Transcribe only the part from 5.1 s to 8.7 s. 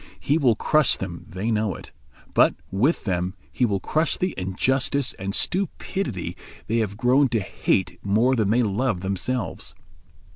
and stupidity they have grown to hate more than they